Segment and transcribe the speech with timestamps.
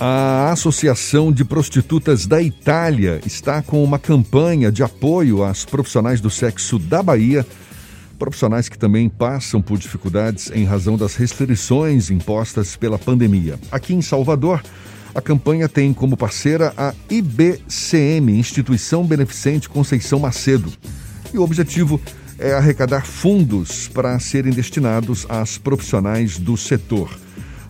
[0.00, 6.30] A Associação de Prostitutas da Itália está com uma campanha de apoio às profissionais do
[6.30, 7.44] sexo da Bahia,
[8.16, 13.58] profissionais que também passam por dificuldades em razão das restrições impostas pela pandemia.
[13.72, 14.62] Aqui em Salvador,
[15.12, 20.72] a campanha tem como parceira a IBCM, Instituição Beneficente Conceição Macedo.
[21.34, 22.00] E o objetivo
[22.38, 27.10] é arrecadar fundos para serem destinados às profissionais do setor.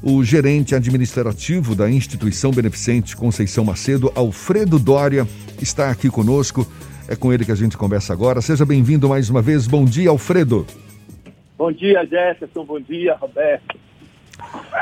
[0.02, 5.26] O gerente administrativo da instituição beneficente Conceição Macedo, Alfredo Dória,
[5.60, 6.66] está aqui conosco.
[7.08, 8.40] É com ele que a gente conversa agora.
[8.40, 9.66] Seja bem-vindo mais uma vez.
[9.66, 10.66] Bom dia, Alfredo.
[11.56, 12.64] Bom dia, Jefferson.
[12.64, 13.76] Bom dia, Roberto.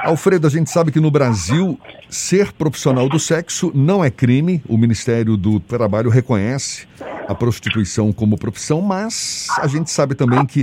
[0.05, 4.63] Alfredo, a gente sabe que no Brasil ser profissional do sexo não é crime.
[4.69, 6.87] O Ministério do Trabalho reconhece
[7.27, 10.63] a prostituição como profissão, mas a gente sabe também que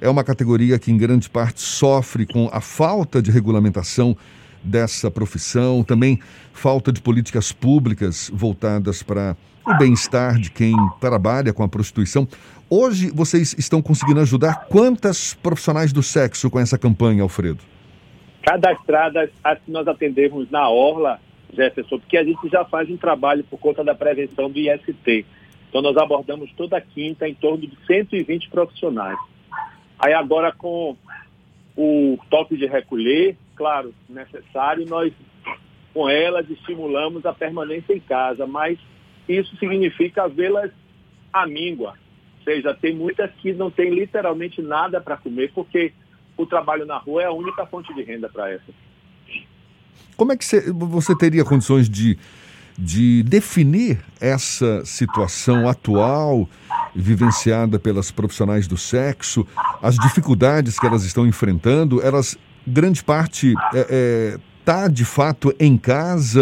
[0.00, 4.16] é uma categoria que, em grande parte, sofre com a falta de regulamentação
[4.62, 6.18] dessa profissão, também
[6.52, 12.26] falta de políticas públicas voltadas para o bem-estar de quem trabalha com a prostituição.
[12.68, 17.60] Hoje, vocês estão conseguindo ajudar quantas profissionais do sexo com essa campanha, Alfredo?
[18.42, 21.20] Cadastradas as que nós atendemos na Orla,
[21.52, 25.26] Jefferson, porque a gente já faz um trabalho por conta da prevenção do IST.
[25.68, 29.18] Então, nós abordamos toda quinta em torno de 120 profissionais.
[29.98, 30.96] Aí agora com
[31.76, 35.12] o toque de recolher, claro, necessário, nós
[35.92, 38.78] com elas estimulamos a permanência em casa, mas
[39.26, 40.70] isso significa vê-las
[41.32, 41.94] à míngua.
[42.38, 45.92] Ou seja, tem muitas que não têm literalmente nada para comer, porque
[46.36, 48.74] o trabalho na rua é a única fonte de renda para essas.
[50.16, 52.18] Como é que você teria condições de,
[52.78, 56.48] de definir essa situação atual
[56.96, 59.46] vivenciada pelas profissionais do sexo,
[59.82, 65.54] as dificuldades que elas estão enfrentando, elas, grande parte, está é, é, tá, de fato
[65.60, 66.40] em casa.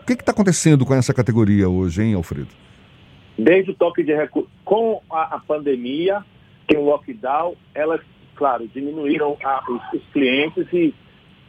[0.00, 2.48] O que está acontecendo com essa categoria hoje, hein, Alfredo?
[3.38, 6.24] Desde o toque de recurso, com a, a pandemia,
[6.68, 8.00] com o lockdown, elas,
[8.34, 10.94] claro, diminuíram a, os, os, clientes e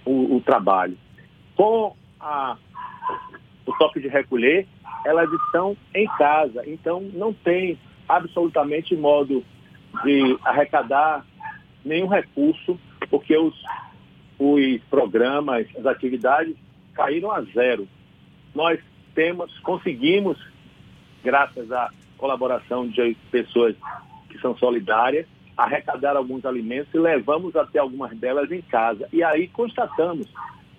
[0.06, 0.97] o, o trabalho.
[1.56, 2.57] Com a,
[3.66, 4.68] o toque de recolher,
[5.06, 9.44] elas estão em casa, então não tem absolutamente modo
[10.03, 11.25] de arrecadar
[11.84, 12.79] nenhum recurso,
[13.09, 13.53] porque os,
[14.39, 16.56] os programas, as atividades
[16.94, 17.88] caíram a zero.
[18.53, 18.79] Nós
[19.13, 20.38] temos, conseguimos,
[21.23, 23.75] graças à colaboração de pessoas
[24.29, 25.25] que são solidárias,
[25.57, 29.07] arrecadar alguns alimentos e levamos até algumas delas em casa.
[29.12, 30.28] E aí constatamos,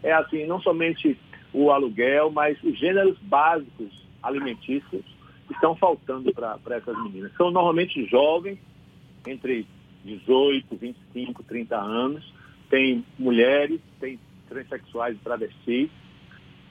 [0.02, 1.18] é assim, não somente
[1.52, 3.90] o aluguel, mas os gêneros básicos
[4.22, 5.04] alimentícios
[5.50, 7.32] estão faltando para essas meninas.
[7.36, 8.58] São normalmente jovens,
[9.26, 9.66] entre
[10.04, 12.32] 18, 25, 30 anos,
[12.69, 15.91] tem mulheres, tem transexuais e travestis,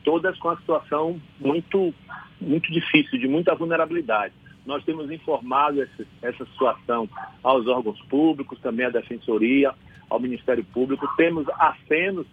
[0.04, 1.94] todas com a situação muito,
[2.40, 4.34] muito difícil, de muita vulnerabilidade.
[4.66, 7.10] Nós temos informado essa, essa situação
[7.42, 9.74] aos órgãos públicos, também à Defensoria,
[10.10, 11.08] ao Ministério Público.
[11.18, 12.28] Temos acenos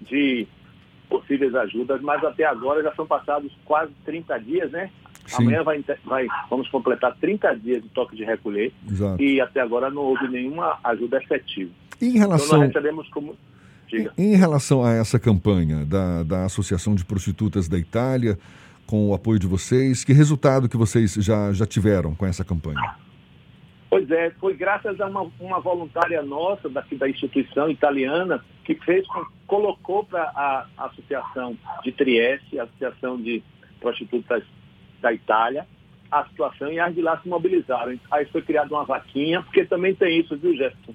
[0.00, 0.46] de
[1.08, 4.90] possíveis ajudas, mas até agora já são passados quase 30 dias, né?
[5.26, 5.42] Sim.
[5.42, 9.22] Amanhã vai, vai, vamos completar 30 dias de toque de recolher Exato.
[9.22, 11.70] e até agora não houve nenhuma ajuda efetiva.
[12.00, 12.46] em relação...
[12.46, 13.36] Então nós recebemos como...
[13.92, 18.38] Em, em relação a essa campanha da, da Associação de Prostitutas da Itália,
[18.86, 22.96] com o apoio de vocês, que resultado que vocês já, já tiveram com essa campanha?
[23.90, 29.06] Pois é, foi graças a uma, uma voluntária nossa daqui da instituição italiana que fez,
[29.46, 33.42] colocou para a Associação de Trieste, a Associação de
[33.80, 34.42] Prostitutas
[35.02, 35.66] da Itália
[36.12, 37.98] a situação e as de lá se mobilizaram.
[38.10, 40.94] Aí foi criada uma vaquinha, porque também tem isso, viu, Jefferson?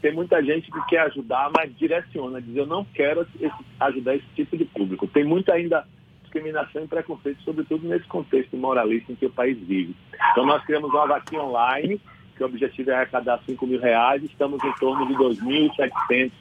[0.00, 4.26] Tem muita gente que quer ajudar, mas direciona, diz eu não quero esse, ajudar esse
[4.34, 5.06] tipo de público.
[5.06, 5.86] Tem muita ainda
[6.22, 9.94] discriminação e preconceito, sobretudo nesse contexto moralista em que o país vive.
[10.32, 12.00] Então nós criamos uma vaquinha online,
[12.36, 16.32] que o objetivo é arrecadar 5 mil reais, estamos em torno de 2.700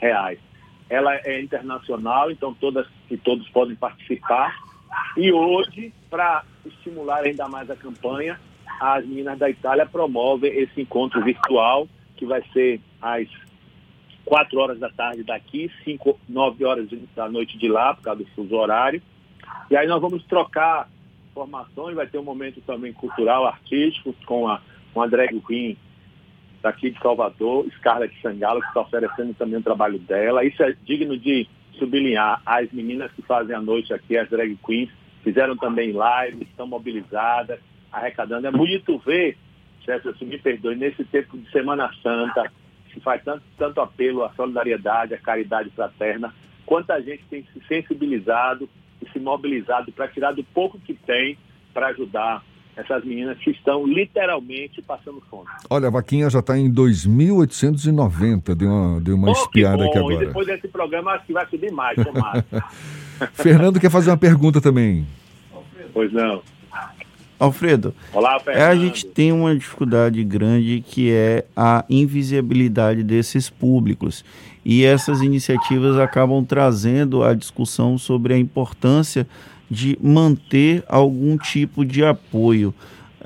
[0.00, 0.38] reais.
[0.88, 4.56] Ela é internacional, então todas e todos podem participar
[5.16, 8.38] e hoje, para estimular ainda mais a campanha,
[8.80, 13.28] as meninas da Itália promovem esse encontro virtual, que vai ser às
[14.24, 18.30] 4 horas da tarde daqui, 5, 9 horas da noite de lá, por causa do
[18.30, 19.02] fuso horário.
[19.70, 20.88] E aí nós vamos trocar
[21.34, 24.60] formações, vai ter um momento também cultural, artístico, com a,
[24.92, 25.76] com drag queen
[26.62, 30.44] daqui de Salvador, Scarlett Sangalo, que está oferecendo também o trabalho dela.
[30.44, 31.48] Isso é digno de
[31.78, 34.90] sublinhar as meninas que fazem a noite aqui, as drag queens,
[35.22, 37.60] fizeram também lives, estão mobilizadas,
[37.92, 38.46] arrecadando.
[38.46, 39.36] É bonito ver,
[40.18, 42.50] se me perdoe, nesse tempo de Semana Santa,
[42.92, 46.34] se faz tanto, tanto apelo à solidariedade, à caridade fraterna,
[46.66, 48.68] quanta gente tem se sensibilizado
[49.02, 51.38] e se mobilizado para tirar do pouco que tem
[51.72, 52.42] para ajudar
[52.76, 55.48] essas meninas que estão literalmente passando fome.
[55.68, 60.14] Olha, a vaquinha já está em 2.890, deu uma, deu uma oh, espiada aqui agora.
[60.14, 62.44] E depois desse programa acho que vai subir mais, tomara.
[63.34, 65.06] Fernando quer fazer uma pergunta também.
[65.92, 66.42] Pois não.
[67.38, 68.62] Alfredo, Olá, Fernando.
[68.62, 74.22] a gente tem uma dificuldade grande que é a invisibilidade desses públicos.
[74.62, 79.26] E essas iniciativas acabam trazendo a discussão sobre a importância
[79.70, 82.74] de manter algum tipo de apoio.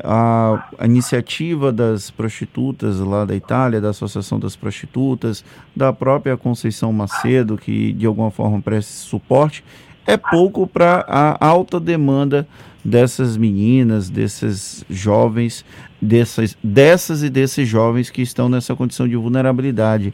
[0.02, 5.44] A, a, iniciativa das prostitutas lá da Itália, da Associação das Prostitutas,
[5.74, 9.62] da própria Conceição Macedo, que de alguma forma presta suporte,
[10.06, 12.46] é pouco para a alta demanda
[12.84, 15.64] dessas meninas, desses jovens,
[16.00, 20.12] dessas, dessas e desses jovens que estão nessa condição de vulnerabilidade.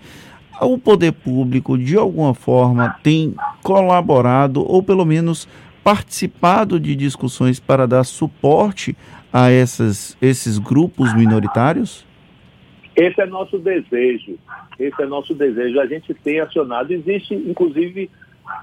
[0.61, 5.49] O poder público, de alguma forma, tem colaborado ou pelo menos
[5.83, 8.97] participado de discussões para dar suporte
[9.33, 12.07] a essas, esses grupos minoritários?
[12.97, 14.39] Esse é nosso desejo.
[14.79, 15.81] Esse é nosso desejo.
[15.81, 16.93] A gente tem acionado.
[16.93, 18.11] Existe, inclusive,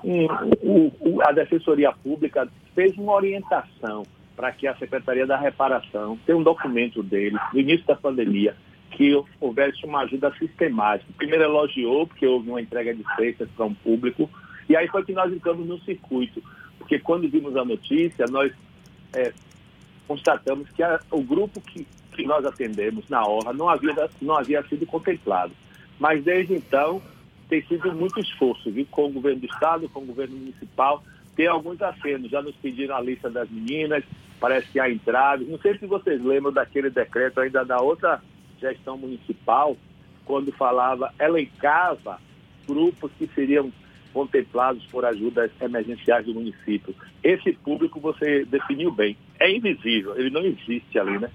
[0.03, 0.27] um,
[0.63, 4.03] um, um, a Defensoria Pública fez uma orientação
[4.35, 8.55] para que a Secretaria da Reparação, tem um documento dele, no início da pandemia,
[8.91, 9.11] que
[9.41, 11.11] houvesse uma ajuda sistemática.
[11.17, 14.29] Primeiro elogiou, porque houve uma entrega de cestas para um público,
[14.69, 16.43] e aí foi que nós entramos no circuito
[16.87, 18.49] porque quando vimos a notícia, nós
[19.13, 19.33] é,
[20.07, 24.63] constatamos que a, o grupo que, que nós atendemos na Orla não havia, não havia
[24.63, 25.51] sido contemplado.
[25.99, 27.01] Mas desde então
[27.49, 28.87] tem sido muito esforço, viu?
[28.89, 31.03] com o governo do Estado, com o governo municipal.
[31.35, 34.05] Tem alguns acenos, já nos pediram a lista das meninas,
[34.39, 35.49] parece que há entraves.
[35.49, 38.21] Não sei se vocês lembram daquele decreto ainda da outra
[38.61, 39.75] gestão municipal,
[40.23, 42.17] quando falava, elencava
[42.65, 43.73] grupos que seriam
[44.17, 46.95] contemplados por ajudas emergenciais do município.
[47.23, 49.15] Esse público você definiu bem.
[49.39, 51.29] É invisível, ele não existe ali, né?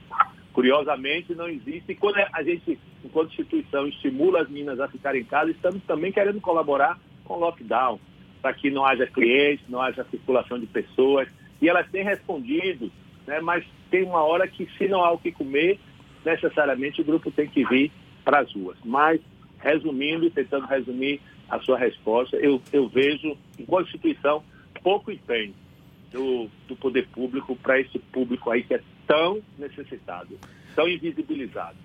[0.52, 1.92] Curiosamente, não existe.
[1.92, 6.10] E quando a gente, enquanto instituição, estimula as meninas a ficarem em casa, estamos também
[6.10, 8.00] querendo colaborar com o lockdown,
[8.42, 11.28] para que não haja clientes, não haja circulação de pessoas.
[11.60, 12.90] E elas têm respondido,
[13.28, 13.40] né?
[13.40, 15.78] mas tem uma hora que, se não há o que comer,
[16.24, 17.92] necessariamente o grupo tem que vir
[18.24, 18.76] para as ruas.
[18.84, 19.20] Mas,
[19.60, 22.36] resumindo, tentando resumir, a sua resposta.
[22.36, 24.42] Eu, eu vejo, enquanto instituição,
[24.82, 25.54] pouco empenho
[26.10, 30.38] do, do poder público para esse público aí que é tão necessitado,
[30.74, 31.76] tão invisibilizado.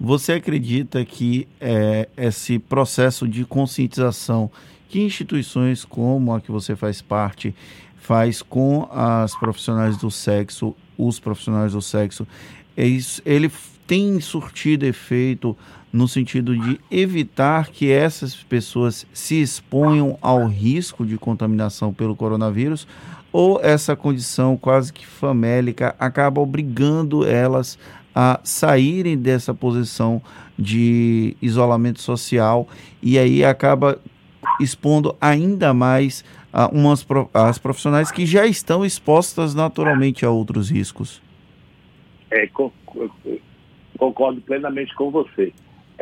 [0.00, 4.50] Você acredita que é, esse processo de conscientização
[4.88, 7.54] que instituições como a que você faz parte
[7.96, 12.26] faz com as profissionais do sexo, os profissionais do sexo,
[12.76, 13.50] ele
[13.86, 15.56] tem surtido efeito
[15.92, 22.86] no sentido de evitar que essas pessoas se exponham ao risco de contaminação pelo coronavírus,
[23.30, 27.78] ou essa condição quase que famélica acaba obrigando elas
[28.14, 30.20] a saírem dessa posição
[30.58, 32.68] de isolamento social
[33.02, 33.98] e aí acaba
[34.60, 41.22] expondo ainda mais a umas, as profissionais que já estão expostas naturalmente a outros riscos.
[42.30, 42.46] É,
[44.10, 45.52] concordo plenamente com você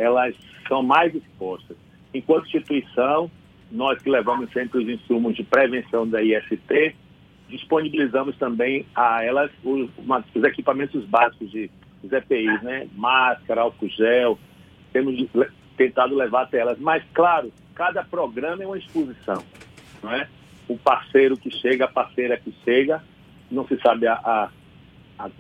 [0.01, 0.35] elas
[0.67, 1.77] são mais expostas.
[2.15, 3.31] Enquanto instituição,
[3.71, 6.97] nós que levamos sempre os insumos de prevenção da IST,
[7.49, 9.91] disponibilizamos também a elas os,
[10.35, 11.71] os equipamentos básicos de
[12.03, 12.89] os EPIs, né?
[12.95, 14.39] Máscara, álcool gel,
[14.91, 15.23] temos
[15.77, 16.79] tentado levar até elas.
[16.79, 19.45] Mas, claro, cada programa é uma exposição,
[20.03, 20.27] não é?
[20.67, 23.03] O parceiro que chega, a parceira que chega,
[23.51, 24.49] não se sabe a, a,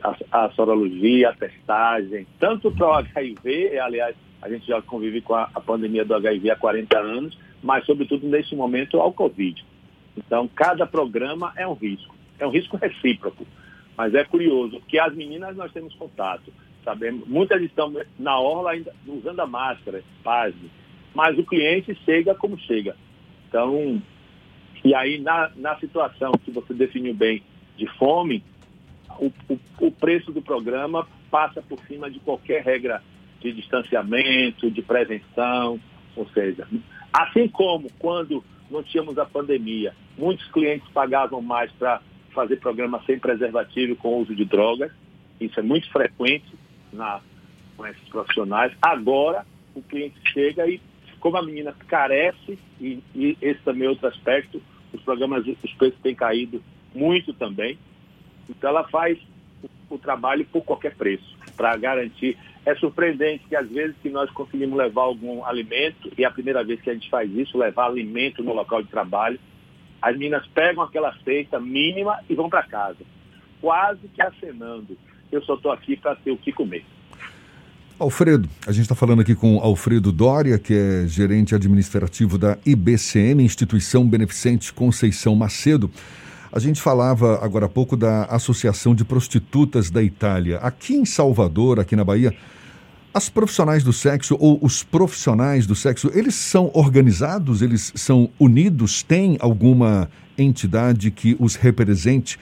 [0.03, 5.35] a, a sorologia, a testagem, tanto para o HIV, aliás, a gente já convive com
[5.35, 9.65] a, a pandemia do HIV há 40 anos, mas, sobretudo, nesse momento, ao Covid.
[10.17, 12.15] Então, cada programa é um risco.
[12.39, 13.47] É um risco recíproco.
[13.97, 16.53] Mas é curioso, porque as meninas nós temos contato.
[16.83, 20.71] Sabemos, muitas estão na orla ainda usando a máscara, pasme.
[21.15, 22.97] Mas o cliente chega como chega.
[23.49, 24.01] Então,
[24.83, 27.43] e aí na, na situação que você definiu bem
[27.77, 28.43] de fome,
[29.19, 33.03] o, o, o preço do programa passa por cima de qualquer regra
[33.41, 35.81] de distanciamento, de prevenção,
[36.15, 36.67] ou seja,
[37.13, 42.01] assim como quando não tínhamos a pandemia, muitos clientes pagavam mais para
[42.33, 44.93] fazer programa sem preservativo com uso de drogas,
[45.41, 46.47] isso é muito frequente
[46.93, 47.21] na,
[47.77, 48.73] com esses profissionais.
[48.81, 50.81] Agora, o cliente chega e,
[51.19, 54.63] como a menina carece, e, e esse também é outro aspecto,
[54.93, 56.63] os programas, os preços têm caído
[56.95, 57.79] muito também,
[58.49, 59.19] então ela faz
[59.89, 64.77] o, trabalho por qualquer preço, para garantir é surpreendente que às vezes que nós conseguimos
[64.77, 68.43] levar algum alimento, e é a primeira vez que a gente faz isso, levar alimento
[68.43, 69.39] no local de trabalho,
[70.01, 72.99] As meninas pegam aquela cesta mínima e vão para casa,
[73.61, 74.97] quase que acenando.
[75.31, 76.85] Eu só estou aqui para ter o que comer.
[78.01, 83.45] Alfredo, a gente está falando aqui com Alfredo Dória, que é gerente administrativo da IBCM,
[83.45, 85.91] Instituição Beneficente Conceição Macedo.
[86.53, 90.59] A gente falava agora há pouco da Associação de Prostitutas da Itália.
[90.59, 92.35] Aqui em Salvador, aqui na Bahia,
[93.15, 99.01] as profissionais do sexo ou os profissionais do sexo, eles são organizados, eles são unidos,
[99.01, 102.37] tem alguma entidade que os represente,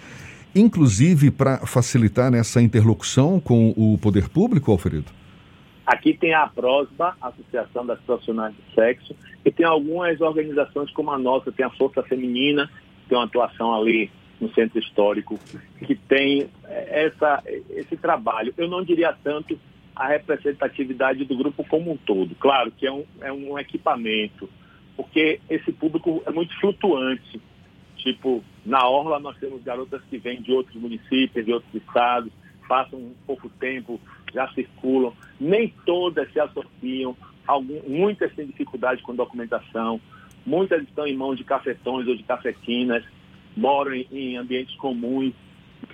[0.55, 5.13] inclusive para facilitar essa interlocução com o poder público, Alfredo?
[5.85, 11.19] Aqui tem a PROSBA, Associação das Profissionais do Sexo, e tem algumas organizações como a
[11.19, 12.71] nossa, tem a Força Feminina,
[13.09, 14.11] tem uma atuação ali
[14.41, 15.39] no Centro Histórico,
[15.85, 18.55] que tem essa, esse trabalho.
[18.57, 19.59] Eu não diria tanto
[19.95, 22.35] a representatividade do grupo como um todo.
[22.37, 24.49] Claro que é um, é um equipamento,
[24.97, 27.41] porque esse público é muito flutuante.
[27.97, 32.31] Tipo, na Orla nós temos garotas que vêm de outros municípios, de outros estados,
[32.69, 34.01] passam um pouco tempo,
[34.33, 35.13] já circulam.
[35.41, 37.17] Nem todas se associam,
[37.89, 40.01] muitas têm dificuldade com documentação,
[40.49, 43.05] muitas estão em mãos de cafetões ou de cafetinas,
[43.55, 45.35] moram em, em ambientes comuns,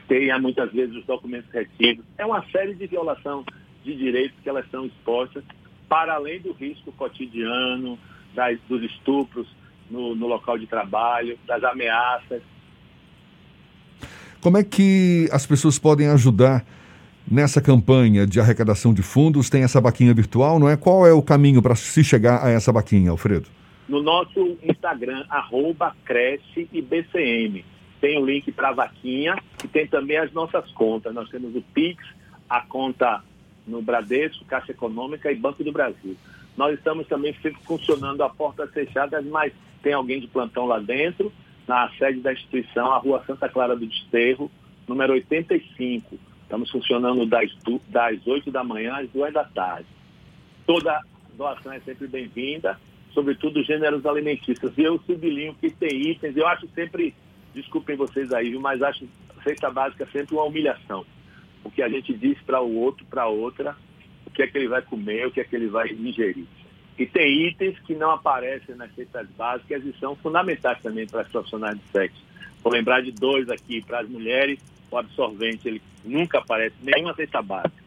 [0.06, 2.04] têm muitas vezes os documentos retidos.
[2.16, 3.44] É uma série de violação
[3.84, 5.42] de direitos que elas são expostas,
[5.88, 7.98] para além do risco cotidiano,
[8.34, 9.46] das, dos estupros
[9.90, 12.40] no, no local de trabalho, das ameaças.
[14.40, 16.64] Como é que as pessoas podem ajudar
[17.30, 19.50] nessa campanha de arrecadação de fundos?
[19.50, 20.76] Tem essa baquinha virtual, não é?
[20.76, 23.48] Qual é o caminho para se chegar a essa baquinha, Alfredo?
[23.88, 27.64] No nosso Instagram, arroba Cresce e BCM.
[28.00, 31.14] Tem o link para a vaquinha e tem também as nossas contas.
[31.14, 32.02] Nós temos o Pix,
[32.48, 33.22] a conta
[33.66, 36.16] no Bradesco, Caixa Econômica e Banco do Brasil.
[36.56, 41.32] Nós estamos também funcionando a portas fechadas, mas tem alguém de plantão lá dentro,
[41.66, 44.50] na sede da instituição, a Rua Santa Clara do Desterro,
[44.86, 46.18] número 85.
[46.42, 47.50] Estamos funcionando das,
[47.88, 49.86] das 8 da manhã às 2 da tarde.
[50.66, 51.00] Toda
[51.36, 52.78] doação é sempre bem-vinda,
[53.14, 54.76] sobretudo gêneros alimentícios.
[54.76, 57.14] E eu sublinho que tem itens, eu acho sempre,
[57.54, 59.08] desculpem vocês aí, mas acho
[59.42, 61.04] cesta básica sempre uma humilhação
[61.64, 63.74] o que a gente diz para o outro, para outra,
[64.26, 66.44] o que é que ele vai comer, o que é que ele vai ingerir.
[66.96, 71.28] E tem itens que não aparecem nas cestas básicas e são fundamentais também para as
[71.28, 72.22] profissionais de sexo.
[72.62, 77.42] Vou lembrar de dois aqui, para as mulheres, o absorvente, ele nunca aparece nenhuma cesta
[77.42, 77.82] básica.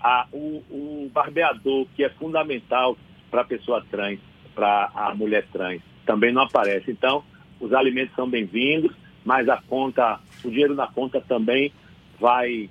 [0.00, 2.96] Ah, o, o barbeador, que é fundamental
[3.30, 4.20] para a pessoa trans,
[4.54, 6.90] para a mulher trans, também não aparece.
[6.90, 7.24] Então,
[7.60, 8.92] os alimentos são bem-vindos,
[9.24, 11.72] mas a conta, o dinheiro na conta também
[12.18, 12.68] vai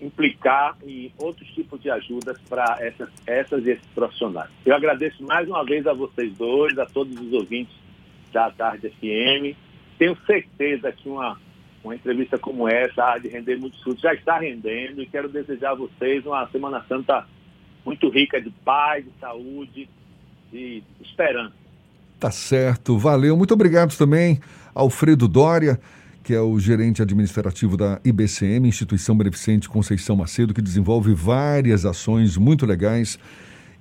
[0.00, 4.50] implicar em outros tipos de ajudas para essas, essas e esses profissionais.
[4.66, 7.74] Eu agradeço mais uma vez a vocês dois, a todos os ouvintes
[8.32, 9.56] da Tarde FM.
[9.98, 11.38] Tenho certeza que uma,
[11.84, 14.02] uma entrevista como essa de render muitos frutos.
[14.02, 17.24] Já está rendendo e quero desejar a vocês uma Semana Santa
[17.84, 19.88] muito rica de paz, de saúde
[20.52, 21.54] e esperança.
[22.20, 23.36] Tá certo, valeu.
[23.36, 24.40] Muito obrigado também,
[24.74, 25.80] Alfredo Dória
[26.22, 32.36] que é o gerente administrativo da IBCM, Instituição Beneficente Conceição Macedo, que desenvolve várias ações
[32.36, 33.18] muito legais,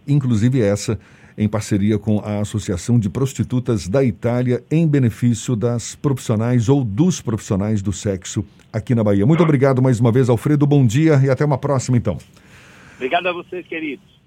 [0.08, 1.00] inclusive essa
[1.38, 7.22] em parceria com a Associação de Prostitutas da Itália, em benefício das profissionais ou dos
[7.22, 9.26] profissionais do sexo aqui na Bahia.
[9.26, 10.68] Muito obrigado mais uma vez, Alfredo.
[10.68, 12.18] Bom dia e até uma próxima, então.
[12.96, 14.21] Obrigado a vocês, queridos.